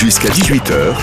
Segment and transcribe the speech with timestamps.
[0.00, 0.94] Jusqu'à 18h,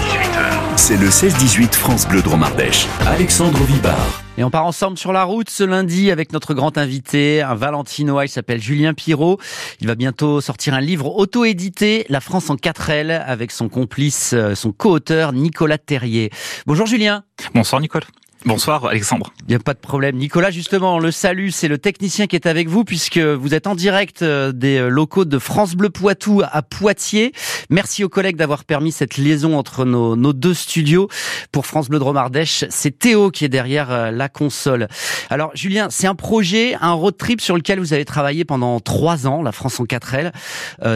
[0.76, 2.86] c'est le 16-18 France Bleu Dromardèche.
[3.08, 4.22] Alexandre Vibard.
[4.38, 8.26] Et on part ensemble sur la route ce lundi avec notre grand invité, un Valentinois,
[8.26, 9.40] il s'appelle Julien Pirot.
[9.82, 14.34] Il va bientôt sortir un livre auto-édité, La France en 4 L, avec son complice,
[14.34, 16.30] euh, son co-auteur Nicolas Terrier.
[16.68, 17.24] Bonjour Julien.
[17.56, 18.04] Bonsoir Nicole.
[18.46, 19.32] Bonsoir Alexandre.
[19.48, 20.18] Il n'y a pas de problème.
[20.18, 23.76] Nicolas, justement, le salut, c'est le technicien qui est avec vous puisque vous êtes en
[23.76, 27.32] direct euh, des euh, locaux de France Bleu Poitou à Poitiers.
[27.70, 31.08] Merci aux collègues d'avoir permis cette liaison entre nos, deux studios.
[31.54, 34.90] Pour France Bleu Dromardèche, c'est Théo qui est derrière euh, la console.
[35.30, 39.26] Alors, Julien, c'est un projet, un road trip sur lequel vous avez travaillé pendant trois
[39.26, 40.34] ans, la France en 4L.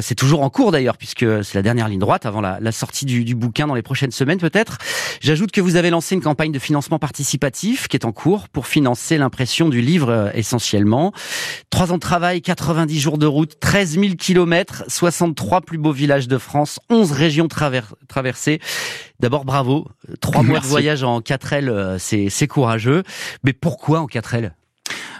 [0.02, 3.36] c'est toujours en cours d'ailleurs puisque c'est la dernière ligne droite avant la, sortie du
[3.36, 4.78] bouquin dans les prochaines semaines peut-être.
[5.22, 7.37] J'ajoute que vous avez lancé une campagne de financement participatif
[7.88, 11.14] qui est en cours pour financer l'impression du livre euh, essentiellement.
[11.70, 16.28] Trois ans de travail, 90 jours de route, 13 000 kilomètres, 63 plus beaux villages
[16.28, 18.59] de France, 11 régions traversées.
[19.20, 19.88] D'abord, bravo.
[20.22, 23.03] Trois mois de voyage en 4L, euh, c'est courageux.
[23.44, 24.52] Mais pourquoi en 4L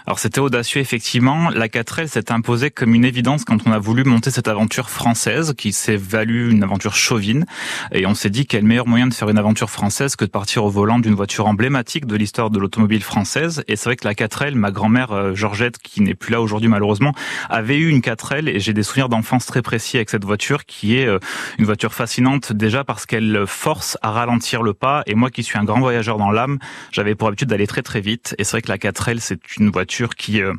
[0.08, 1.50] alors c'était audacieux effectivement.
[1.50, 5.52] La 4L s'est imposée comme une évidence quand on a voulu monter cette aventure française
[5.54, 7.44] qui s'est value une aventure chauvine.
[7.92, 10.64] Et on s'est dit quel meilleur moyen de faire une aventure française que de partir
[10.64, 13.62] au volant d'une voiture emblématique de l'histoire de l'automobile française.
[13.68, 16.70] Et c'est vrai que la 4L, ma grand-mère euh, Georgette, qui n'est plus là aujourd'hui
[16.70, 17.12] malheureusement,
[17.50, 20.96] avait eu une 4L et j'ai des souvenirs d'enfance très précis avec cette voiture qui
[20.96, 21.18] est euh,
[21.58, 25.02] une voiture fascinante déjà parce qu'elle force à ralentir le pas.
[25.04, 26.58] Et moi qui suis un grand voyageur dans l'âme,
[26.92, 28.34] j'avais pour habitude d'aller très très vite.
[28.38, 30.54] Et c'est vrai que la 4L, c'est une voiture qui euh,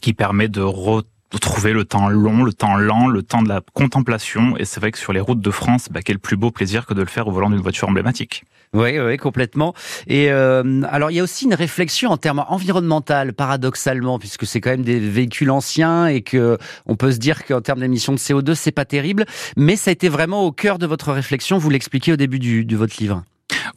[0.00, 4.56] qui permet de retrouver le temps long, le temps lent, le temps de la contemplation.
[4.56, 6.94] Et c'est vrai que sur les routes de France, bah, quel plus beau plaisir que
[6.94, 8.44] de le faire au volant d'une voiture emblématique.
[8.74, 9.74] Oui, oui, complètement.
[10.06, 14.62] Et euh, alors, il y a aussi une réflexion en termes environnemental, paradoxalement, puisque c'est
[14.62, 18.18] quand même des véhicules anciens et que on peut se dire qu'en termes d'émissions de
[18.18, 19.26] CO2, c'est pas terrible.
[19.56, 21.58] Mais ça a été vraiment au cœur de votre réflexion.
[21.58, 23.24] Vous l'expliquez au début de votre livre.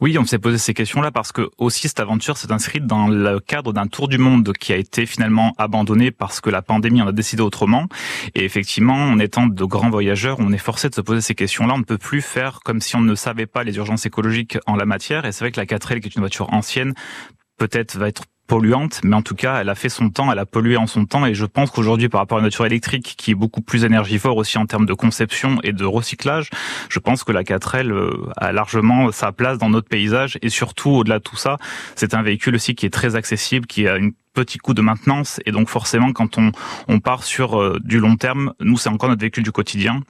[0.02, 3.40] Oui, on s'est posé ces questions-là parce que aussi cette aventure s'est inscrite dans le
[3.40, 7.08] cadre d'un tour du monde qui a été finalement abandonné parce que la pandémie en
[7.08, 7.88] a décidé autrement.
[8.36, 11.74] Et effectivement, en étant de grands voyageurs, on est forcé de se poser ces questions-là.
[11.76, 14.76] On ne peut plus faire comme si on ne savait pas les urgences écologiques en
[14.76, 15.26] la matière.
[15.26, 16.94] Et c'est vrai que la 4L, qui est une voiture ancienne,
[17.58, 20.46] peut-être va être polluante, mais en tout cas, elle a fait son temps, elle a
[20.46, 23.32] pollué en son temps, et je pense qu'aujourd'hui, par rapport à la voiture électrique, qui
[23.32, 26.50] est beaucoup plus énergivore aussi en termes de conception et de recyclage,
[26.90, 30.92] je pense que la 4L euh, a largement sa place dans notre paysage, et surtout,
[30.92, 31.58] au-delà de tout ça,
[31.96, 35.40] c'est un véhicule aussi qui est très accessible, qui a une petit coût de maintenance,
[35.46, 36.52] et donc forcément, quand on,
[36.88, 40.02] on part sur euh, du long terme, nous, c'est encore notre véhicule du quotidien,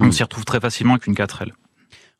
[0.00, 0.12] on mmh.
[0.12, 1.52] s'y retrouve très facilement avec une 4L.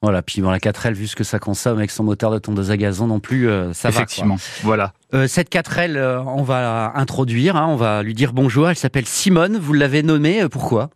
[0.05, 2.71] Voilà, puis bon, la 4L, vu ce que ça consomme avec son moteur de tondeuse
[2.71, 4.41] à gazon non plus, euh, ça Effectivement, va.
[4.41, 4.93] Effectivement, voilà.
[5.15, 8.69] Euh, cette 4L, euh, on va introduire, hein, on va lui dire bonjour.
[8.69, 10.91] Elle s'appelle Simone, vous l'avez nommée, pourquoi?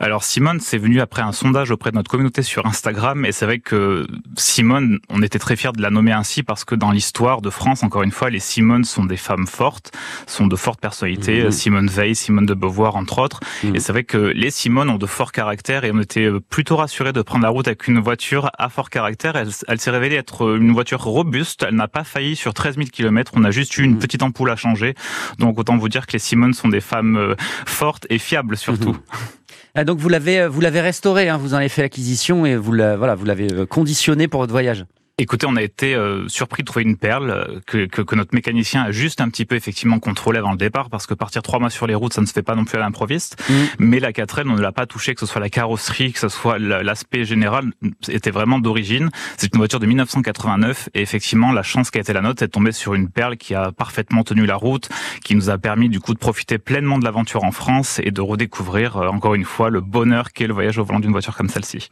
[0.00, 3.44] Alors Simone, c'est venu après un sondage auprès de notre communauté sur Instagram et c'est
[3.44, 7.40] vrai que Simone, on était très fiers de la nommer ainsi parce que dans l'histoire
[7.40, 9.92] de France, encore une fois, les Simone sont des femmes fortes,
[10.26, 11.50] sont de fortes personnalités, mhm.
[11.50, 13.40] Simone Veil, Simone de Beauvoir entre autres.
[13.64, 13.76] Mhm.
[13.76, 17.12] Et c'est vrai que les Simone ont de forts caractères et on était plutôt rassurés
[17.12, 19.36] de prendre la route avec une voiture à fort caractère.
[19.36, 22.88] Elle, elle s'est révélée être une voiture robuste, elle n'a pas failli sur 13 000
[22.92, 23.98] km, on a juste eu une mhm.
[23.98, 24.94] petite ampoule à changer.
[25.38, 27.34] Donc autant vous dire que les Simone sont des femmes euh,
[27.66, 28.96] fortes et fiables surtout.
[29.74, 32.56] Ah, donc vous l'avez euh, vous l'avez restauré, hein, vous en avez fait l'acquisition et
[32.56, 34.84] vous voilà vous l'avez euh, conditionné pour votre voyage.
[35.22, 38.34] Écoutez, on a été euh, surpris de trouver une perle euh, que, que, que, notre
[38.34, 41.60] mécanicien a juste un petit peu effectivement contrôlé avant le départ parce que partir trois
[41.60, 43.40] mois sur les routes, ça ne se fait pas non plus à l'improviste.
[43.48, 43.54] Mm.
[43.78, 46.28] Mais la 4L, on ne l'a pas touché, que ce soit la carrosserie, que ce
[46.28, 47.66] soit l'aspect général,
[48.08, 49.10] était vraiment d'origine.
[49.36, 52.48] C'est une voiture de 1989 et effectivement, la chance qui a été la nôtre, c'est
[52.48, 54.88] de tomber sur une perle qui a parfaitement tenu la route,
[55.22, 58.20] qui nous a permis du coup de profiter pleinement de l'aventure en France et de
[58.20, 61.48] redécouvrir euh, encore une fois le bonheur qu'est le voyage au volant d'une voiture comme
[61.48, 61.88] celle-ci.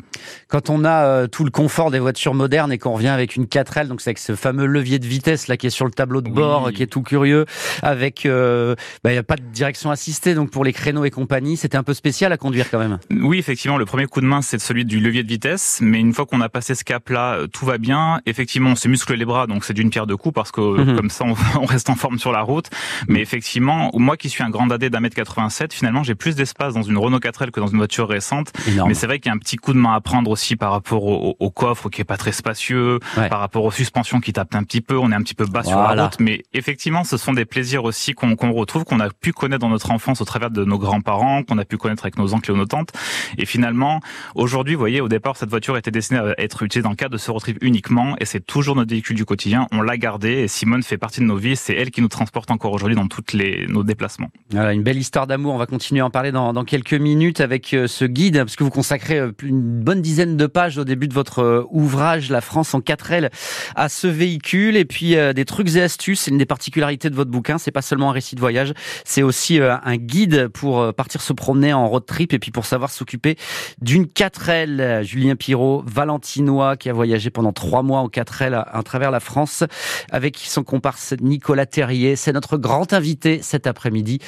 [0.48, 3.88] Quand on a tout le confort des voitures modernes et qu'on revient avec une 4L,
[3.88, 6.28] donc c'est avec ce fameux levier de vitesse là qui est sur le tableau de
[6.28, 7.46] bord, qui est tout curieux,
[7.82, 11.10] avec euh, bah, il n'y a pas de direction assistée, donc pour les créneaux et
[11.10, 12.98] compagnie, c'était un peu spécial à conduire quand même.
[13.10, 16.12] Oui, effectivement, le premier coup de main c'est celui du levier de vitesse, mais une
[16.12, 18.20] fois qu'on a passé ce cap-là, euh, tout va bien.
[18.26, 20.96] Effectivement, on se muscle les bras, donc c'est d'une pierre deux coups parce que mhm.
[20.96, 22.66] comme ça on, reste en forme sur la route.
[23.08, 26.74] Mais effectivement, moi qui suis un grand dadé d'un mètre 87, finalement j'ai plus d'espace
[26.74, 28.52] dans une Renault 4L que dans une voiture récente.
[28.86, 30.72] Mais c'est vrai qu'il y a un petit coup de main à prendre aussi par
[30.72, 34.54] rapport au, au coffre qui est pas très spacieux, par rapport aux suspensions qui tapent
[34.54, 37.16] un petit peu, on est un petit peu bas sur la route, mais effectivement, ce
[37.16, 40.50] sont des plaisirs aussi qu'on retrouve, qu'on a pu connaître dans notre enfance au travers
[40.50, 42.90] de nos grands-parents, qu'on a pu connaître avec nos oncles et nos tantes.
[43.38, 44.00] Et finalement,
[44.34, 47.12] aujourd'hui, vous voyez, au départ, cette voiture était destinée à être utilisée dans le cadre
[47.12, 49.66] de ce road trip uniquement, et c'est toujours notre véhicule du quotidien.
[49.72, 51.56] On l'a gardé, et Simone fait partie de nos vies.
[51.56, 54.30] C'est elle qui nous transporte encore aujourd'hui dans toutes les nos déplacements.
[54.50, 55.54] Voilà, une belle histoire d'amour.
[55.54, 58.56] On va continuer à en parler dans, dans quelques minutes avec euh, ce guide, parce
[58.56, 62.30] que vous consacrez euh, une bonne dizaine de pages au début de votre euh, ouvrage
[62.30, 63.30] La France en 4 L
[63.76, 66.22] à ce véhicule, et puis des trucs et astuces.
[66.22, 67.58] C'est une des particularités de votre bouquin.
[67.58, 68.72] C'est pas seulement un récit de voyage,
[69.04, 72.90] c'est aussi un guide pour partir se promener en road trip et puis pour savoir
[72.90, 73.36] s'occuper
[73.80, 75.02] d'une 4L.
[75.02, 79.64] Julien Pirot, valentinois, qui a voyagé pendant trois mois en 4L à, travers la France
[80.10, 82.16] avec son comparse Nicolas Terrier.
[82.16, 84.18] C'est notre grand invité cet après-midi.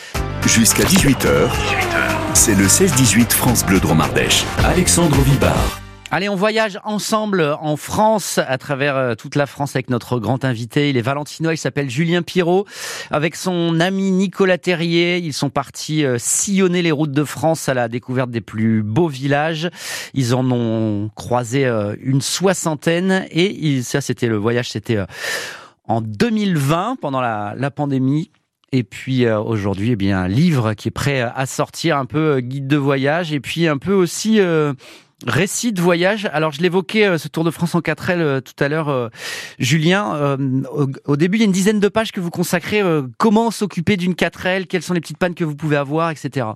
[0.46, 1.50] Jusqu'à 18h,
[2.34, 4.44] c'est le 16-18 France Bleu Dromardèche.
[4.64, 5.81] Alexandre Vibard.
[6.14, 10.44] Allez, on voyage ensemble en France, à travers euh, toute la France avec notre grand
[10.44, 10.90] invité.
[10.90, 12.66] Il est valentinois, il s'appelle Julien Pirot.
[13.10, 17.72] Avec son ami Nicolas Terrier, ils sont partis euh, sillonner les routes de France à
[17.72, 19.70] la découverte des plus beaux villages.
[20.12, 24.98] Ils en ont croisé euh, une soixantaine et ça, c'était le voyage, c'était
[25.88, 28.30] en 2020, pendant la, pandémie.
[28.70, 32.66] Et puis aujourd'hui, eh bien, un livre qui est prêt à sortir, un peu guide
[32.66, 34.40] de voyage, et puis un peu aussi
[35.26, 36.28] Récit de voyage.
[36.32, 39.08] Alors, je l'évoquais, euh, ce Tour de France en 4L euh, tout à l'heure, euh,
[39.58, 40.36] Julien.
[41.04, 42.82] Au, début, il y a une dizaine de pages que vous consacrez.
[43.18, 46.46] comment s'occuper d'une 4L Quelles sont les petites pannes que vous pouvez avoir, etc.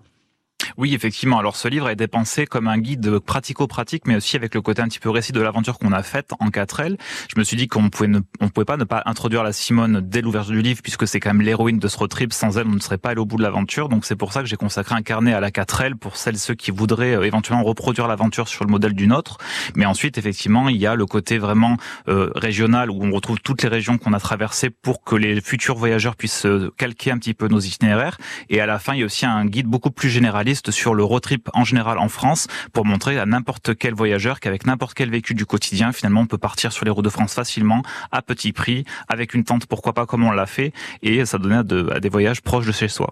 [0.76, 1.38] Oui, effectivement.
[1.38, 4.82] Alors ce livre a été pensé comme un guide pratico-pratique, mais aussi avec le côté
[4.82, 6.98] un petit peu récit de l'aventure qu'on a faite en 4L.
[7.34, 10.02] Je me suis dit qu'on pouvait ne, on pouvait pas ne pas introduire la Simone
[10.02, 12.32] dès l'ouverture du livre, puisque c'est quand même l'héroïne de ce road trip.
[12.34, 13.88] Sans elle, on ne serait pas allé au bout de l'aventure.
[13.88, 16.54] Donc c'est pour ça que j'ai consacré un carnet à la 4L pour celles ceux
[16.54, 19.38] qui voudraient euh, éventuellement reproduire l'aventure sur le modèle du nôtre.
[19.76, 23.62] Mais ensuite, effectivement, il y a le côté vraiment euh, régional où on retrouve toutes
[23.62, 27.34] les régions qu'on a traversées pour que les futurs voyageurs puissent euh, calquer un petit
[27.34, 28.18] peu nos itinéraires.
[28.50, 30.10] Et à la fin, il y a aussi un guide beaucoup plus
[30.54, 34.66] sur le road trip en général en France pour montrer à n'importe quel voyageur qu'avec
[34.66, 37.82] n'importe quel véhicule du quotidien, finalement, on peut partir sur les routes de France facilement,
[38.12, 40.72] à petit prix, avec une tente, pourquoi pas, comme on l'a fait,
[41.02, 43.10] et ça donnait à, des voyages proches de chez soi.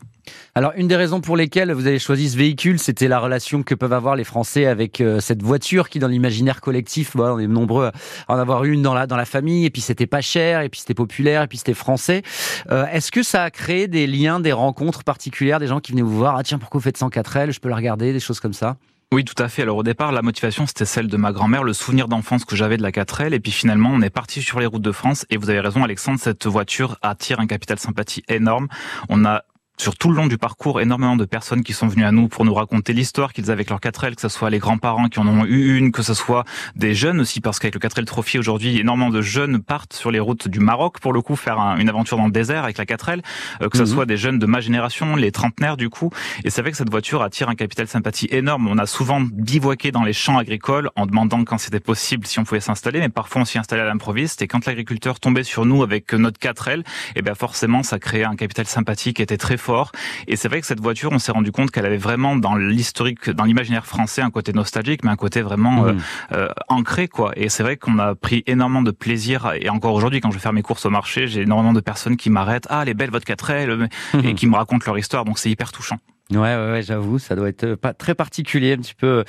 [0.55, 3.75] Alors, une des raisons pour lesquelles vous avez choisi ce véhicule, c'était la relation que
[3.75, 7.91] peuvent avoir les Français avec euh, cette voiture qui, dans l'imaginaire collectif, on est nombreux
[8.29, 10.69] à en avoir une dans la, dans la famille, et puis c'était pas cher, et
[10.69, 12.23] puis c'était populaire, et puis c'était français.
[12.71, 16.03] Euh, est-ce que ça a créé des liens, des rencontres particulières, des gens qui venaient
[16.03, 18.55] vous voir, ah tiens, pourquoi vous faites 104 je peux la regarder, des choses comme
[18.55, 18.77] ça
[19.13, 19.63] oui, tout à fait.
[19.63, 22.77] Alors au départ, la motivation, c'était celle de ma grand-mère, le souvenir d'enfance que j'avais
[22.77, 23.33] de la 4L.
[23.33, 25.25] Et puis finalement, on est parti sur les routes de France.
[25.31, 28.67] Et vous avez raison, Alexandre, cette voiture attire un capital sympathie énorme.
[29.09, 29.45] On a
[29.77, 32.45] sur tout le long du parcours énormément de personnes qui sont venues à nous pour
[32.45, 35.27] nous raconter l'histoire qu'ils avaient avec leur 4L, que ce soit les grands-parents qui en
[35.27, 36.45] ont eu une, que ce soit
[36.77, 40.21] des jeunes aussi, parce qu'avec le 4L Trophy aujourd'hui, énormément de jeunes partent sur les
[40.21, 43.23] routes du Maroc pour le coup faire une aventure dans le désert avec la 4L,
[43.63, 43.89] euh, que ce mhm.
[43.89, 46.11] soit des jeunes de ma génération, les trentenaires du coup.
[46.45, 48.69] Et c'est vrai que cette voiture attire un capital sympathie énorme.
[48.69, 52.45] On a souvent bivouaqué dans les champs agricoles en demandant quand c'était possible si on
[52.45, 54.43] pouvait s'installer, mais parfois on s'y installait à l'improviste.
[54.43, 56.85] Et quand l'agriculteur tombait sur nous avec notre 4L, et
[57.17, 59.93] eh bien forcément ça créait un capital sympathie qui était très fort.
[60.29, 63.31] Et c'est vrai que cette voiture, on s'est rendu compte qu'elle avait vraiment dans l'historique,
[63.31, 65.89] dans l'imaginaire français, un côté nostalgique, mais un côté vraiment mmh.
[65.89, 65.95] euh,
[66.33, 67.33] euh, ancré, quoi.
[67.37, 69.53] Et c'est vrai qu'on a pris énormément de plaisir.
[69.61, 72.17] Et encore aujourd'hui, quand je vais faire mes courses au marché, j'ai énormément de personnes
[72.17, 72.67] qui m'arrêtent.
[72.71, 73.89] Ah, les belles votre 4L,
[74.23, 74.35] et mmh.
[74.35, 75.25] qui me racontent leur histoire.
[75.25, 75.99] Donc c'est hyper touchant.
[76.31, 79.25] Ouais, ouais, ouais j'avoue, ça doit être euh, pas très particulier, un petit peu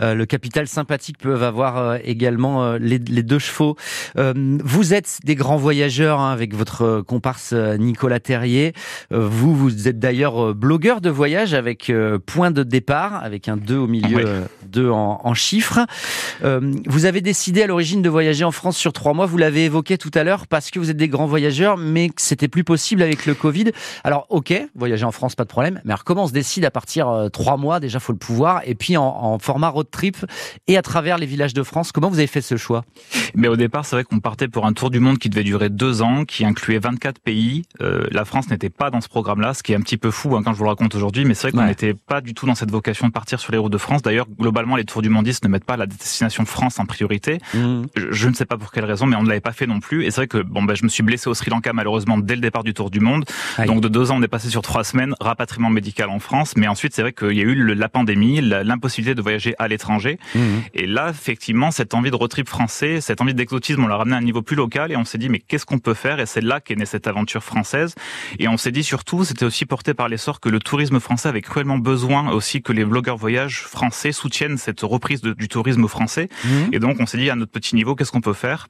[0.00, 3.74] euh, le capital sympathique peuvent avoir euh, également les, les, deux chevaux.
[4.14, 8.74] vous êtes des grands voyageurs hein, avec votre comparse Nicolas Terrier.
[9.10, 11.92] vous, vous êtes d'ailleurs blogueur de voyage avec
[12.26, 15.80] point de départ, avec un 2 au milieu, 2 en, en, chiffres.
[16.42, 19.26] vous avez décidé à l'origine de voyager en France sur trois mois.
[19.26, 22.22] Vous l'avez évoqué tout à l'heure parce que vous êtes des grands voyageurs, mais que
[22.22, 23.72] c'était plus possible avec le Covid.
[24.04, 25.80] Alors, ok, voyager en France, pas de problème.
[25.84, 28.96] Mais alors, comment décide à partir euh, trois mois, déjà faut le pouvoir, et puis
[28.96, 30.18] en, format road trip
[30.66, 31.92] et à travers les villages de France.
[31.92, 32.84] Comment vous avez fait ce choix?
[33.34, 35.70] Mais au départ, c'est vrai qu'on partait pour un tour du monde qui devait durer
[35.70, 37.62] deux ans, qui incluait 24 pays.
[37.80, 40.36] Euh, la France n'était pas dans ce programme-là, ce qui est un petit peu fou
[40.36, 42.46] hein, quand je vous le raconte aujourd'hui, mais c'est vrai qu'on n'était pas du tout
[42.46, 44.02] dans cette vocation de partir sur les routes de France.
[44.02, 47.38] D'ailleurs, globalement, les tours du mondistes ne mettent pas la destination France en priorité.
[47.54, 47.82] Mmh.
[47.96, 50.04] Je, ne sais pas pour quelle raison, mais on ne l'avait pas fait non plus.
[50.04, 52.34] Et c'est vrai que bon, ben, je me suis blessé au Sri Lanka malheureusement dès
[52.34, 53.24] le départ du tour du monde.
[53.66, 56.68] Donc de deux ans, on est passé sur trois semaines, rapatriement médical en France, mais
[56.68, 60.18] ensuite c'est vrai qu'il y a eu la pandémie, l'impossibilité de voyager à l'étranger.
[60.34, 60.40] Mmh.
[60.74, 64.16] Et là, effectivement, cette envie de road trip français, cette envie d'exotisme, on l'a ramené
[64.16, 66.20] à un niveau plus local et on s'est dit, mais qu'est-ce qu'on peut faire?
[66.20, 67.94] Et c'est là qu'est née cette aventure française.
[68.38, 71.42] Et on s'est dit surtout, c'était aussi porté par l'essor que le tourisme français avait
[71.42, 76.28] cruellement besoin aussi que les blogueurs voyage français soutiennent cette reprise du tourisme français.
[76.44, 76.48] Mmh.
[76.72, 78.66] Et donc, on s'est dit, à notre petit niveau, qu'est-ce qu'on peut faire?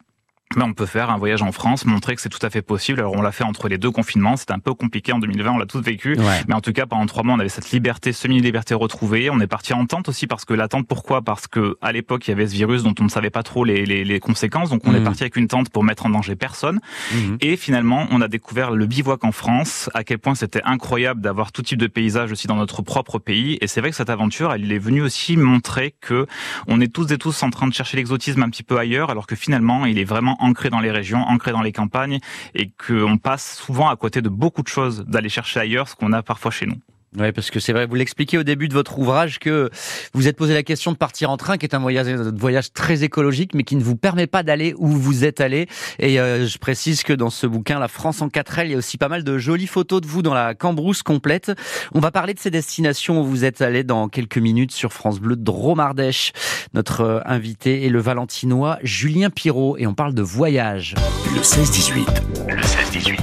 [0.54, 3.00] Mais on peut faire un voyage en France, montrer que c'est tout à fait possible.
[3.00, 5.58] Alors on l'a fait entre les deux confinements, c'était un peu compliqué en 2020, on
[5.58, 8.74] l'a tous vécu, mais en tout cas pendant trois mois on avait cette liberté, semi-liberté
[8.74, 9.28] retrouvée.
[9.28, 11.22] On est parti en tente aussi parce que la tente, pourquoi?
[11.22, 13.64] Parce que à l'époque il y avait ce virus dont on ne savait pas trop
[13.64, 15.04] les, les, les conséquences, donc on est mmh.
[15.04, 16.80] parti avec une tente pour mettre en danger personne.
[17.12, 17.36] Mmh.
[17.40, 21.50] Et finalement on a découvert le bivouac en France, à quel point c'était incroyable d'avoir
[21.50, 23.58] tout type de paysage aussi dans notre propre pays.
[23.60, 26.26] Et c'est vrai que cette aventure, elle est venue aussi montrer que
[26.68, 29.26] on est tous et tous en train de chercher l'exotisme un petit peu ailleurs, alors
[29.26, 32.18] que finalement il est vraiment ancré dans les régions, ancré dans les campagnes,
[32.54, 36.12] et qu'on passe souvent à côté de beaucoup de choses d'aller chercher ailleurs ce qu'on
[36.12, 36.80] a parfois chez nous.
[37.18, 39.70] Oui, parce que c'est vrai, vous l'expliquez au début de votre ouvrage que
[40.12, 42.72] vous êtes posé la question de partir en train, qui est un voyage, un voyage
[42.74, 45.66] très écologique, mais qui ne vous permet pas d'aller où vous êtes allé.
[45.98, 48.74] Et euh, je précise que dans ce bouquin, La France en 4 L, il y
[48.74, 51.52] a aussi pas mal de jolies photos de vous dans la cambrousse complète.
[51.94, 55.18] On va parler de ces destinations où vous êtes allé dans quelques minutes sur France
[55.18, 56.32] Bleu Dromardèche.
[56.74, 60.94] Notre euh, invité est le Valentinois Julien Pirot et on parle de voyage.
[61.34, 62.06] Le 16-18.
[62.48, 63.18] Le 16-18.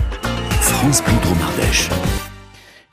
[0.61, 1.89] France Bleu Dromardèche.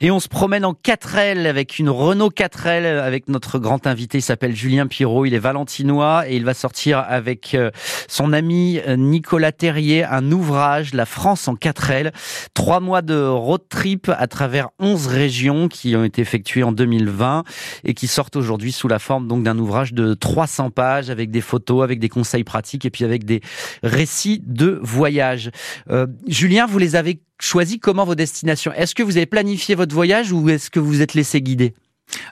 [0.03, 4.23] Et on se promène en 4L avec une Renault 4L avec notre grand invité, il
[4.23, 7.69] s'appelle Julien Pirot, il est valentinois et il va sortir avec euh,
[8.07, 12.13] son ami euh, Nicolas Terrier un ouvrage, La France en 4L.
[12.55, 17.43] Trois mois de road trip à travers 11 régions qui ont été effectuées en 2020
[17.83, 21.41] et qui sortent aujourd'hui sous la forme donc d'un ouvrage de 300 pages avec des
[21.41, 23.41] photos, avec des conseils pratiques et puis avec des
[23.83, 25.51] récits de voyage.
[25.91, 28.71] Euh, Julien, vous les avez choisi comment vos destinations.
[28.73, 31.73] Est-ce que vous avez planifié votre voyage ou est-ce que vous vous êtes laissé guider?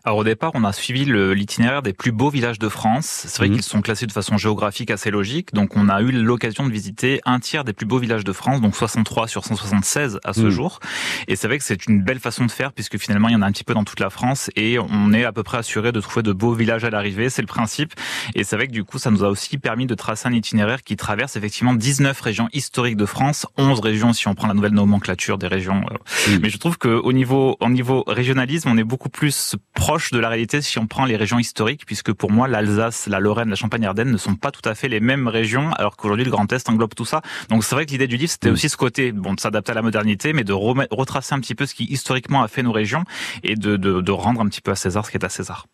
[0.04, 3.26] Alors au départ, on a suivi l'itinéraire des plus beaux villages de France.
[3.28, 3.56] C'est vrai mhm.
[3.56, 5.54] qu'ils sont classés de façon géographique assez logique.
[5.54, 8.62] Donc on a eu l'occasion de visiter un tiers des plus beaux villages de France,
[8.62, 10.50] donc 63 sur 176 à ce mhm.
[10.50, 10.80] jour.
[11.28, 13.42] Et c'est vrai que c'est une belle façon de faire puisque finalement il y en
[13.42, 15.92] a un petit peu dans toute la France et on est à peu près assuré
[15.92, 17.30] de trouver de beaux villages à l'arrivée.
[17.30, 17.94] C'est le principe.
[18.36, 20.84] Et c'est vrai que du coup, ça nous a aussi permis de tracer un itinéraire
[20.84, 24.74] qui traverse effectivement 19 régions historiques de France, 11 régions si on prend la nouvelle
[24.74, 25.84] nomenclature des régions.
[25.92, 26.38] Euh.
[26.42, 30.30] Mais je trouve qu'au niveau, au niveau régionalisme, on est beaucoup plus proche de la
[30.30, 34.12] réalité si on prend les régions historiques, puisque pour moi, l'Alsace, la Lorraine, la Champagne-Ardenne
[34.12, 36.94] ne sont pas tout à fait les mêmes régions, alors qu'aujourd'hui, le Grand Est englobe
[36.96, 37.22] tout ça.
[37.50, 38.54] Donc c'est vrai que l'idée du livre, c'était mm.
[38.54, 41.66] aussi ce côté, bon, de s'adapter à la modernité, mais de retracer un petit peu
[41.66, 43.04] ce qui historiquement a fait nos régions
[43.44, 45.68] et de, de, de rendre un petit peu à César ce qui est à César.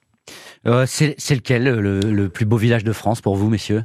[0.67, 3.83] Euh, c'est lequel le, le plus beau village de France pour vous, messieurs?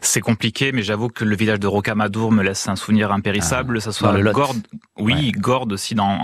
[0.00, 3.76] C'est compliqué, mais j'avoue que le village de Rocamadour me laisse un souvenir impérissable.
[3.78, 4.62] Ah, ça soit Gordes,
[4.98, 6.18] oui, Gordes aussi dans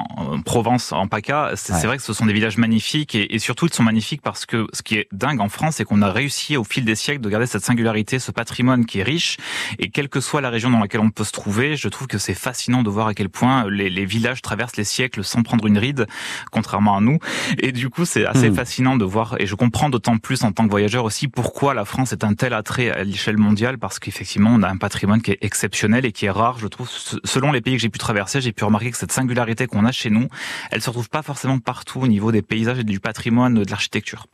[0.45, 1.53] Provence, en PACA.
[1.55, 4.47] C'est vrai que ce sont des villages magnifiques et, et, surtout ils sont magnifiques parce
[4.47, 7.21] que ce qui est dingue en France, c'est qu'on a réussi au fil des siècles
[7.21, 9.37] de garder cette singularité, ce patrimoine qui est riche.
[9.79, 12.19] Et quelle que soit la région dans laquelle on peut se trouver, je trouve que
[12.19, 15.67] c'est fascinant de voir à quel point les, les, villages traversent les siècles sans prendre
[15.67, 16.07] une ride,
[16.50, 17.19] contrairement à nous.
[17.59, 18.55] Et du coup, c'est assez hmm.
[18.55, 19.37] fascinant de voir.
[19.38, 22.35] Et je comprends d'autant plus en tant que voyageur aussi pourquoi la France est un
[22.35, 23.48] tel attrait à l'échelle mondiale
[23.78, 26.88] parce qu'effectivement, on a un patrimoine qui est exceptionnel et qui est rare, je trouve.
[27.25, 29.93] Selon les pays que j'ai pu traverser, j'ai pu remarquer que cette singularité qu'on a
[29.93, 30.28] chez nous,
[30.71, 34.26] elle se retrouve pas forcément partout au niveau des paysages et du patrimoine, de l'architecture.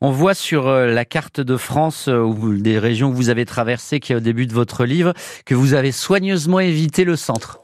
[0.00, 3.44] On voit sur euh, la carte de France euh, ou des régions que vous avez
[3.44, 5.12] traversées, qui est au début de votre livre,
[5.44, 7.60] que vous avez soigneusement évité le centre.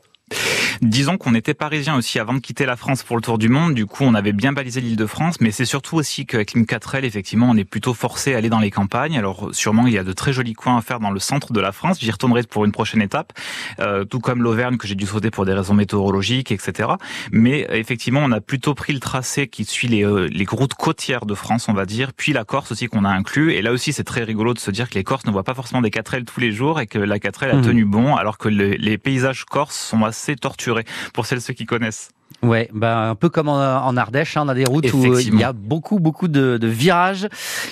[0.82, 3.74] Disons qu'on était parisien aussi avant de quitter la France pour le tour du monde.
[3.74, 6.64] Du coup, on avait bien balisé l'île de France, mais c'est surtout aussi qu'avec l'île
[6.64, 9.16] 4L, effectivement, on est plutôt forcé à aller dans les campagnes.
[9.16, 11.60] Alors, sûrement, il y a de très jolis coins à faire dans le centre de
[11.60, 11.98] la France.
[12.00, 13.32] J'y retournerai pour une prochaine étape,
[13.80, 16.90] euh, tout comme l'Auvergne que j'ai dû sauter pour des raisons météorologiques, etc.
[17.30, 21.26] Mais effectivement, on a plutôt pris le tracé qui suit les, euh, les routes côtières
[21.26, 23.52] de France, on va dire, puis la Corse aussi qu'on a inclus.
[23.52, 25.54] Et là aussi, c'est très rigolo de se dire que les Corses ne voient pas
[25.54, 27.62] forcément des 4L tous les jours et que la 4L a mmh.
[27.62, 32.10] tenu bon, alors que les paysages corses sont assez tortueux pour celles ceux qui connaissent.
[32.44, 35.38] Ouais, bah un peu comme en, Ardèche, hein, on a des routes où euh, il
[35.38, 37.26] y a beaucoup beaucoup de, de virages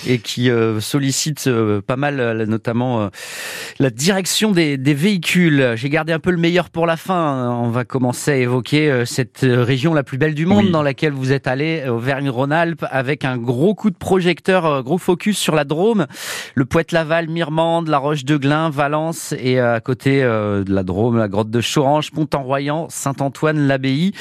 [0.07, 3.11] et qui euh, sollicitent euh, pas mal, notamment
[3.79, 5.73] la direction des, des véhicules.
[5.77, 7.51] J'ai gardé un peu le meilleur pour la fin.
[7.51, 11.33] On va commencer à évoquer cette région la plus belle du monde dans laquelle vous
[11.33, 16.07] êtes allé, Auvergne-Rhône-Alpes, avec un gros coup de projecteur, gros focus sur la Drôme,
[16.55, 21.29] le Poète-Laval, Mirmande, la Roche de Glin, Valence et à côté de la Drôme, la
[21.29, 24.13] grotte de Chorange, Pont-en-Royan, Saint-Antoine, l'Abbaye.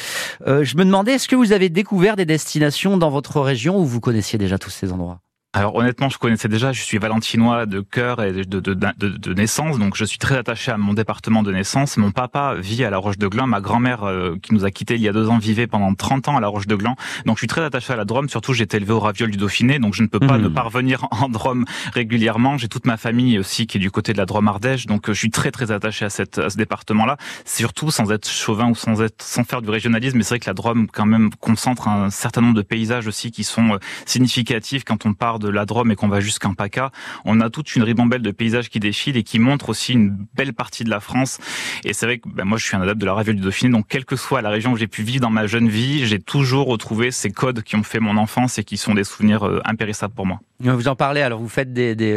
[0.47, 3.85] Euh, je me demandais, est-ce que vous avez découvert des destinations dans votre région où
[3.85, 5.19] vous connaissiez déjà tous ces endroits?
[5.53, 9.33] Alors honnêtement, je connaissais déjà, je suis valentinois de cœur et de, de, de, de,
[9.33, 11.97] naissance, donc je suis très attaché à mon département de naissance.
[11.97, 14.95] Mon papa vit à la Roche de Gland, ma grand-mère euh, qui nous a quittés
[14.95, 17.35] il y a deux ans vivait pendant 30 ans à la Roche de Gland, donc
[17.35, 19.77] je suis très attaché à la Drôme, surtout j'ai été élevé au Raviol du Dauphiné,
[19.77, 20.41] donc je ne peux pas mmh.
[20.41, 22.57] ne pas revenir en Drôme régulièrement.
[22.57, 25.13] J'ai toute ma famille aussi qui est du côté de la Drôme Ardèche, donc euh,
[25.13, 28.75] je suis très très attaché à, cette, à ce département-là, surtout sans être chauvin ou
[28.75, 31.89] sans, être, sans faire du régionalisme, mais c'est vrai que la Drôme quand même concentre
[31.89, 35.65] un certain nombre de paysages aussi qui sont euh, significatifs quand on part de la
[35.65, 36.91] Drôme et qu'on va jusqu'en PACA,
[37.25, 40.53] on a toute une ribambelle de paysages qui défilent et qui montrent aussi une belle
[40.53, 41.39] partie de la France.
[41.83, 43.71] Et c'est vrai que ben, moi, je suis un adepte de la raviolie du Dauphiné,
[43.71, 46.19] donc quelle que soit la région où j'ai pu vivre dans ma jeune vie, j'ai
[46.19, 49.61] toujours retrouvé ces codes qui ont fait mon enfance et qui sont des souvenirs euh,
[49.65, 50.39] impérissables pour moi.
[50.59, 51.69] Vous en parlez, alors vous faites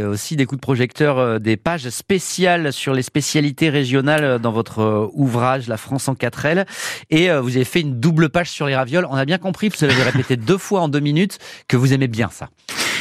[0.05, 4.53] aussi des coups de projecteur, euh, des pages spéciales sur les spécialités régionales euh, dans
[4.53, 6.67] votre ouvrage La France en 4 L.
[7.11, 9.07] Et vous avez fait une double page sur les ravioles.
[9.11, 11.39] On a bien compris, vous l'avez répété deux fois en deux minutes,
[11.69, 12.49] que vous aimez bien ça.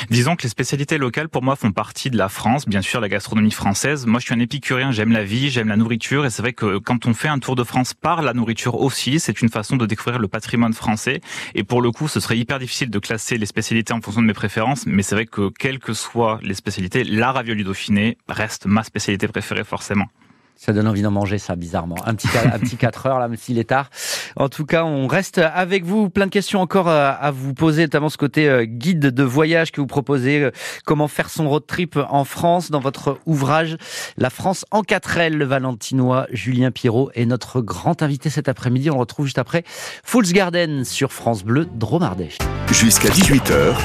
[0.10, 3.10] Disons que les spécialités locales, pour moi, font partie de la France, bien sûr, la
[3.10, 4.06] gastronomie française.
[4.06, 6.78] Moi, je suis un épicurien, j'aime la vie, j'aime la nourriture, et c'est vrai que
[6.78, 9.86] quand on fait un tour de France par la nourriture aussi, c'est une façon de
[9.86, 11.22] découvrir le patrimoine français.
[11.56, 14.28] Et pour le coup, ce serait hyper difficile de classer les spécialités en fonction de
[14.28, 18.66] mes préférences, mais c'est vrai que quelles que soient les spécialités, la ravioli dauphiné reste
[18.66, 20.08] ma spécialité préférée forcément.
[20.56, 21.96] Ça donne envie d'en manger, ça, bizarrement.
[22.06, 23.90] Un petit, un petit 4 heures, là, même s'il est tard.
[24.38, 26.10] En tout cas, on reste avec vous.
[26.10, 29.82] Plein de questions encore à, vous poser, notamment ce côté euh, guide de voyage que
[29.82, 30.42] vous proposez.
[30.42, 30.52] Euh,
[30.86, 33.78] comment faire son road trip en France dans votre ouvrage
[34.18, 35.38] La France en 4 L.
[35.38, 38.90] Le Valentinois Julien Pierrot est notre grand invité cet après-midi.
[38.90, 39.64] On retrouve juste après
[40.04, 42.38] Fools Garden sur France Bleu Dromardèche.
[42.72, 43.76] Jusqu'à 18h,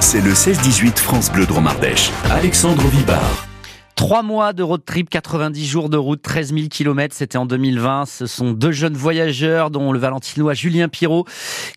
[0.00, 2.10] c'est le 16-18 France Bleu Dromardèche.
[2.30, 3.53] Alexandre Vibard.
[3.96, 8.06] Trois mois de road trip, 90 jours de route, 13 000 kilomètres, c'était en 2020.
[8.06, 11.24] Ce sont deux jeunes voyageurs, dont le valentinois Julien Pirot,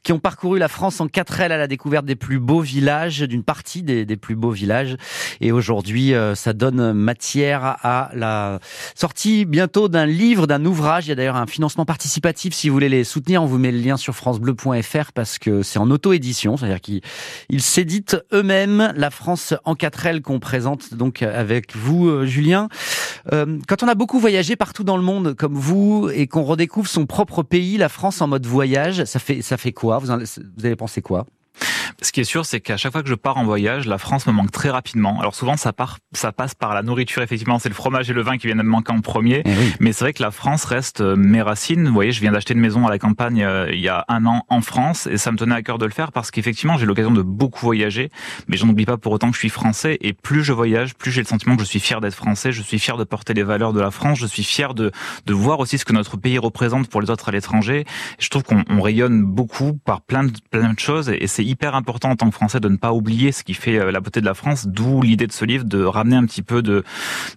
[0.01, 3.19] qui ont parcouru la France en quatre ailes à la découverte des plus beaux villages,
[3.19, 4.97] d'une partie des, des, plus beaux villages.
[5.41, 8.59] Et aujourd'hui, euh, ça donne matière à la
[8.95, 11.05] sortie bientôt d'un livre, d'un ouvrage.
[11.05, 13.43] Il y a d'ailleurs un financement participatif si vous voulez les soutenir.
[13.43, 18.17] On vous met le lien sur francebleu.fr parce que c'est en auto-édition, c'est-à-dire qu'ils s'éditent
[18.33, 22.69] eux-mêmes la France en quatre ailes qu'on présente donc avec vous euh, Julien.
[23.33, 26.87] Euh, quand on a beaucoup voyagé partout dans le monde, comme vous, et qu'on redécouvre
[26.87, 29.99] son propre pays, la France en mode voyage, ça fait, ça fait quoi?
[29.99, 31.25] Vous, vous avez pensé quoi?
[32.01, 34.27] Ce qui est sûr, c'est qu'à chaque fois que je pars en voyage, la France
[34.27, 35.19] me manque très rapidement.
[35.19, 37.23] Alors souvent, ça part, ça passe par la nourriture.
[37.23, 39.41] Effectivement, c'est le fromage et le vin qui viennent me manquer en premier.
[39.45, 41.87] Eh Mais c'est vrai que la France reste euh, mes racines.
[41.87, 44.27] Vous voyez, je viens d'acheter une maison à la campagne euh, il y a un
[44.27, 46.85] an en France et ça me tenait à cœur de le faire parce qu'effectivement, j'ai
[46.85, 48.11] l'occasion de beaucoup voyager.
[48.47, 51.11] Mais j'en oublie pas pour autant que je suis français et plus je voyage, plus
[51.11, 52.51] j'ai le sentiment que je suis fier d'être français.
[52.51, 54.19] Je suis fier de porter les valeurs de la France.
[54.19, 54.91] Je suis fier de
[55.25, 57.85] de voir aussi ce que notre pays représente pour les autres à l'étranger.
[58.19, 61.86] Je trouve qu'on rayonne beaucoup par plein de plein de choses et c'est hyper important
[61.89, 64.25] en tant que Français de ne pas oublier ce qui fait euh, la beauté de
[64.25, 66.83] la France, d'où l'idée de ce livre de ramener un petit peu de,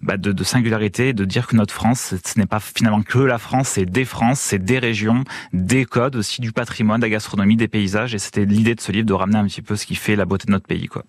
[0.01, 3.69] bah de, singularité, de dire que notre France, ce n'est pas finalement que la France,
[3.69, 7.67] c'est des France, c'est des régions, des codes, aussi du patrimoine, de la gastronomie, des
[7.67, 10.15] paysages, et c'était l'idée de ce livre de ramener un petit peu ce qui fait
[10.15, 11.03] la beauté de notre pays, quoi.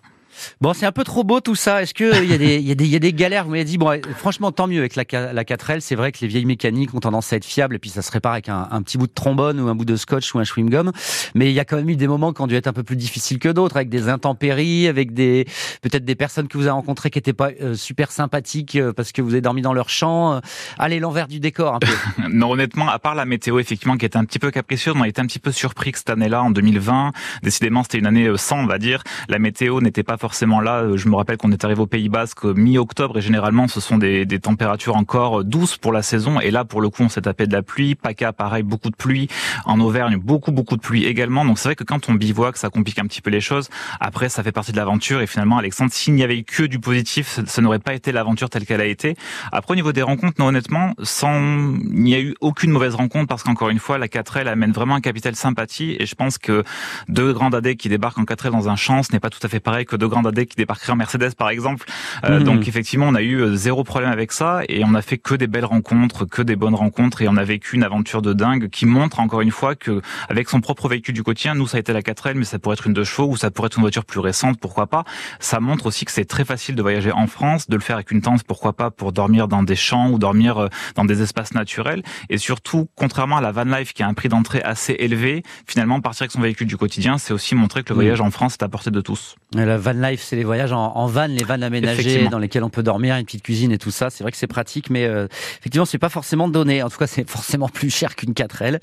[0.61, 1.81] Bon, c'est un peu trop beau tout ça.
[1.81, 3.45] Est-ce que il y a des y a des y a des galères?
[3.45, 5.79] Vous m'avez dit bon, franchement tant mieux avec la la 4L.
[5.79, 8.11] C'est vrai que les vieilles mécaniques ont tendance à être fiables et puis ça se
[8.11, 10.43] répare avec un, un petit bout de trombone ou un bout de scotch ou un
[10.43, 10.91] chewing gum.
[11.35, 12.83] Mais il y a quand même eu des moments qui ont dû être un peu
[12.83, 15.45] plus difficiles que d'autres, avec des intempéries, avec des
[15.81, 19.11] peut-être des personnes que vous avez rencontrées qui étaient pas euh, super sympathiques euh, parce
[19.11, 20.33] que vous avez dormi dans leur champ.
[20.33, 20.39] Euh,
[20.77, 21.87] allez, l'envers du décor un peu.
[22.29, 25.07] non, honnêtement, à part la météo effectivement qui était un petit peu capricieuse, on a
[25.07, 28.59] été un petit peu surpris que cette année-là, en 2020, décidément c'était une année sans,
[28.59, 29.03] on va dire.
[29.29, 32.45] La météo n'était pas forcément là je me rappelle qu'on est arrivé au Pays Basque
[32.45, 36.39] mi-octobre et généralement ce sont des, des, températures encore douces pour la saison.
[36.39, 37.95] Et là, pour le coup, on s'est tapé de la pluie.
[37.95, 39.27] PACA, pareil, beaucoup de pluie.
[39.65, 41.43] En Auvergne, beaucoup, beaucoup de pluie également.
[41.43, 43.69] Donc c'est vrai que quand on bivouac, ça complique un petit peu les choses.
[43.99, 45.21] Après, ça fait partie de l'aventure.
[45.21, 48.65] Et finalement, Alexandre, s'il n'y avait que du positif, ça, n'aurait pas été l'aventure telle
[48.65, 49.15] qu'elle a été.
[49.51, 53.27] Après, au niveau des rencontres, non, honnêtement, sans, il n'y a eu aucune mauvaise rencontre
[53.27, 55.97] parce qu'encore une fois, la 4L amène vraiment un capital sympathie.
[55.99, 56.63] Et je pense que
[57.09, 59.49] deux grands dadais qui débarquent en 4L dans un champ, ce n'est pas tout à
[59.49, 61.85] fait pareil que deux grands dadais qui débarqueraient en Mercedes, par exemple.
[62.25, 62.43] Euh, mhm.
[62.43, 65.35] Donc effectivement, on a eu euh, zéro problème avec ça et on a fait que
[65.35, 68.69] des belles rencontres, que des bonnes rencontres et on a vécu une aventure de dingue
[68.69, 71.79] qui montre encore une fois que avec son propre véhicule du quotidien, nous ça a
[71.79, 73.81] été la 4L, mais ça pourrait être une deux chevaux ou ça pourrait être une
[73.81, 75.03] voiture plus récente, pourquoi pas.
[75.39, 78.11] Ça montre aussi que c'est très facile de voyager en France, de le faire avec
[78.11, 81.53] une tente, pourquoi pas, pour dormir dans des champs ou dormir euh, dans des espaces
[81.53, 82.03] naturels.
[82.29, 85.99] Et surtout, contrairement à la van life qui a un prix d'entrée assez élevé, finalement
[85.99, 88.63] partir avec son véhicule du quotidien, c'est aussi montrer que le voyage en France est
[88.63, 89.35] à portée de tous.
[89.53, 92.69] La van life, c'est les voyages en, en van, les vannes aménagées dans lesquelles on
[92.69, 94.09] peut dormir, une petite cuisine et tout ça.
[94.09, 95.27] C'est vrai que c'est pratique, mais euh,
[95.59, 96.83] effectivement, c'est pas forcément donné.
[96.83, 98.79] En tout cas, c'est forcément plus cher qu'une 4L.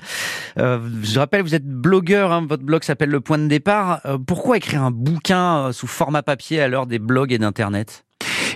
[0.57, 2.31] Euh, je rappelle, vous êtes blogueur.
[2.31, 4.01] Hein, votre blog s'appelle Le Point de Départ.
[4.05, 8.05] Euh, pourquoi écrire un bouquin euh, sous format papier à l'heure des blogs et d'Internet?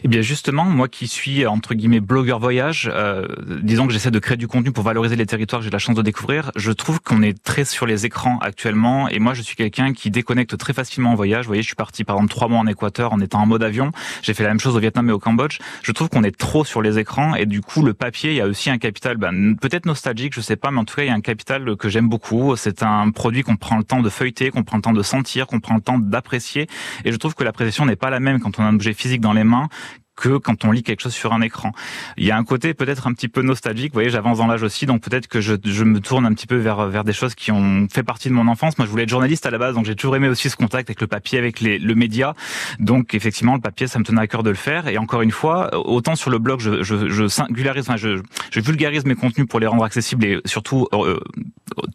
[0.06, 3.26] Eh bien justement, moi qui suis entre guillemets blogueur voyage, euh,
[3.64, 5.96] disons que j'essaie de créer du contenu pour valoriser les territoires que j'ai la chance
[5.96, 9.56] de découvrir, je trouve qu'on est très sur les écrans actuellement et moi je suis
[9.56, 11.46] quelqu'un qui déconnecte très facilement en voyage.
[11.46, 13.64] Vous voyez, je suis parti par exemple trois mois en Équateur en étant en mode
[13.64, 13.92] avion.
[14.22, 15.58] J'ai fait la même chose au Vietnam et au Cambodge.
[15.82, 18.42] Je trouve qu'on est trop sur les écrans et du coup le papier, il y
[18.42, 21.08] a aussi un capital ben, peut-être nostalgique, je sais pas, mais en tout cas il
[21.08, 22.56] y a un capital que j'aime beaucoup.
[22.58, 25.48] C'est un produit qu'on prend le temps de feuilleter, qu'on prend le temps de sentir,
[25.48, 26.68] qu'on prend le temps d'apprécier
[27.06, 29.22] et je trouve que l'appréciation n'est pas la même quand on a un objet physique
[29.22, 29.68] dans les mains
[30.16, 31.72] que quand on lit quelque chose sur un écran.
[32.18, 33.92] Il y a un côté peut-être un petit peu nostalgique.
[33.92, 36.48] Vous voyez, j'avance dans l'âge aussi, donc peut-être que je, je, me tourne un petit
[36.48, 38.78] peu vers vers des choses qui ont fait partie de mon enfance.
[38.78, 40.90] Moi, je voulais être journaliste à la base, donc j'ai toujours aimé aussi ce contact
[40.90, 42.34] avec le papier, avec les, le média.
[42.80, 44.88] Donc effectivement, le papier, ça me tenait à cœur de le faire.
[44.88, 48.60] Et encore une fois, autant sur le blog, je, je, je singularise, enfin, je, je
[48.60, 51.20] vulgarise mes contenus pour les rendre accessibles et surtout euh,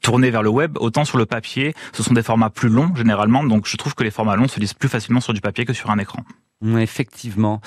[0.03, 0.77] tourner vers le web.
[0.79, 4.05] Autant sur le papier, ce sont des formats plus longs généralement, donc je trouve que
[4.05, 6.25] les formats longs se lisent plus facilement sur du papier que sur un écran.
[6.63, 7.63] Effectivement.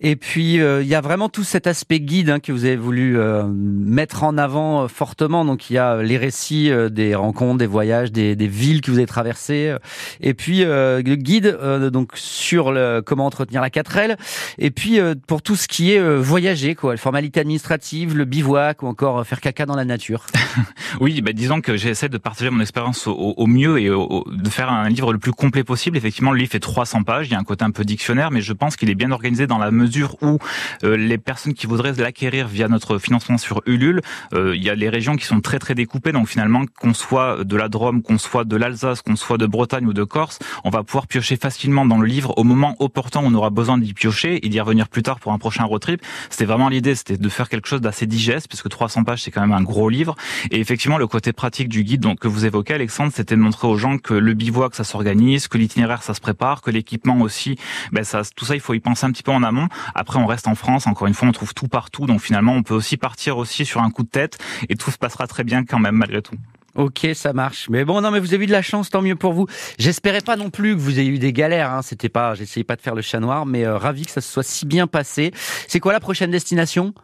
[0.00, 2.74] Et puis euh, il y a vraiment tout cet aspect guide hein, que vous avez
[2.74, 5.44] voulu euh, mettre en avant euh, fortement.
[5.44, 8.98] Donc il y a les récits des rencontres, des voyages, des, des, villes que vous
[8.98, 9.76] avez traversées,
[10.20, 11.56] et puis le guide
[11.92, 14.16] donc sur le, comment entretenir la 4L,
[14.58, 18.88] et puis pour tout ce qui est voyager, quoi, les formalités administratives, le bivouac ou
[18.88, 20.26] encore faire caca dans la nature.
[21.00, 24.70] oui, bah, disons que j'essaie de partager mon expérience au, au, mieux et de faire
[24.70, 25.96] un livre le plus complet possible.
[25.96, 28.40] Effectivement, le livre fait 300 pages, il y a un côté un peu dictionnaire mais
[28.40, 30.38] je pense qu'il est bien organisé dans la mesure où
[30.84, 34.00] euh, les personnes qui voudraient l'acquérir via notre financement sur Ulule,
[34.34, 37.44] euh, il y a les régions qui sont très très découpées, donc finalement qu'on soit
[37.44, 40.70] de la Drôme, qu'on soit de l'Alsace, qu'on soit de Bretagne ou de Corse, on
[40.70, 43.94] va pouvoir piocher facilement dans le livre au moment opportun où on aura besoin d'y
[43.94, 46.02] piocher et d'y revenir plus tard pour un prochain road trip.
[46.30, 49.40] C'était vraiment l'idée, c'était de faire quelque chose d'assez digeste, puisque 300 pages c'est quand
[49.40, 50.16] même un gros livre.
[50.50, 53.68] Et effectivement, le côté pratique du guide donc, que vous évoquez, Alexandre, c'était de montrer
[53.68, 57.56] aux gens que le bivouac ça s'organise, que l'itinéraire ça se prépare, que l'équipement aussi,
[57.92, 59.68] ben ça tout ça, il faut y penser un petit peu en amont.
[59.94, 60.86] Après, on reste en France.
[60.86, 62.06] Encore une fois, on trouve tout partout.
[62.06, 64.98] Donc finalement, on peut aussi partir aussi sur un coup de tête et tout se
[64.98, 66.36] passera très bien quand même malgré tout.
[66.74, 67.68] Ok, ça marche.
[67.68, 69.46] Mais bon, non, mais vous avez eu de la chance, tant mieux pour vous.
[69.78, 71.70] J'espérais pas non plus que vous ayez eu des galères.
[71.70, 71.82] Hein.
[71.82, 74.32] C'était pas, j'essayais pas de faire le chat noir, mais euh, ravi que ça se
[74.32, 75.32] soit si bien passé.
[75.68, 76.94] C'est quoi la prochaine destination?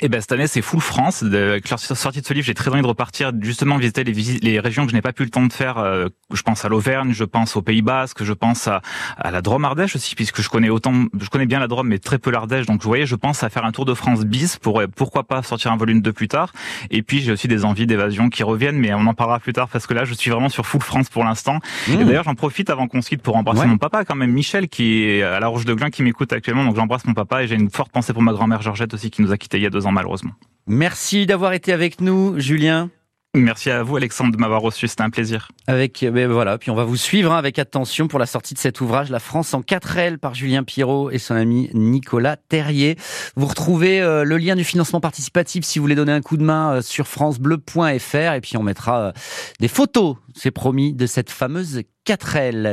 [0.00, 1.22] Eh ben cette année c'est full France.
[1.22, 4.60] Avec la sortie de ce livre, j'ai très envie de repartir justement visiter les, les
[4.60, 5.78] régions que je n'ai pas pu le temps de faire.
[5.78, 8.80] Euh, je pense à l'Auvergne, je pense au Pays Basque, je pense à,
[9.16, 11.98] à la Drôme Ardèche aussi, puisque je connais autant, je connais bien la Drôme mais
[11.98, 12.66] très peu l'Ardèche.
[12.66, 15.42] Donc vous voyez, je pense à faire un tour de France bis pour pourquoi pas
[15.42, 16.52] sortir un volume de plus tard.
[16.90, 19.68] Et puis j'ai aussi des envies d'évasion qui reviennent, mais on en parlera plus tard
[19.68, 21.58] parce que là je suis vraiment sur full France pour l'instant.
[21.88, 22.04] Et mmh.
[22.04, 25.02] d'ailleurs j'en profite avant qu'on se quitte pour embrasser mon papa quand même, Michel qui
[25.02, 26.64] est à la Roche de Glin qui m'écoute actuellement.
[26.64, 29.22] Donc j'embrasse mon papa et j'ai une forte pensée pour ma grand-mère Georgette aussi qui
[29.22, 30.32] nous a quittés il y a deux ans malheureusement.
[30.66, 32.90] Merci d'avoir été avec nous, Julien.
[33.34, 34.88] Merci à vous, Alexandre, de m'avoir reçu.
[34.88, 35.48] C'était un plaisir.
[35.66, 38.54] Avec, euh, ben voilà, puis on va vous suivre hein, avec attention pour la sortie
[38.54, 42.96] de cet ouvrage, La France en 4L, par Julien Pierrot et son ami Nicolas Terrier.
[43.36, 46.42] Vous retrouvez euh, le lien du financement participatif si vous voulez donner un coup de
[46.42, 49.12] main euh, sur francebleu.fr et puis on mettra
[49.60, 52.66] des photos, c'est promis, de cette fameuse 4L.